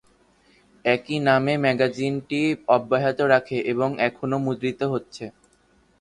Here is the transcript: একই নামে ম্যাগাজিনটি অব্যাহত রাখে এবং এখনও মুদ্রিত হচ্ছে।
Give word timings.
একই 0.85 1.17
নামে 1.27 1.53
ম্যাগাজিনটি 1.63 2.41
অব্যাহত 2.75 3.19
রাখে 3.33 3.57
এবং 3.71 3.89
এখনও 4.07 4.37
মুদ্রিত 4.45 4.81
হচ্ছে। 4.93 5.25